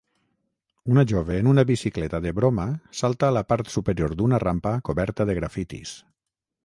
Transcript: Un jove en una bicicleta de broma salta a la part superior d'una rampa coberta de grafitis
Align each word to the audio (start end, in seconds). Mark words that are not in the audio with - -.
Un 0.93 1.01
jove 1.11 1.35
en 1.41 1.49
una 1.51 1.65
bicicleta 1.71 2.21
de 2.25 2.33
broma 2.39 2.65
salta 3.01 3.29
a 3.29 3.35
la 3.37 3.43
part 3.53 3.69
superior 3.75 4.17
d'una 4.23 4.41
rampa 4.45 4.75
coberta 4.91 5.29
de 5.33 5.37
grafitis 5.43 5.97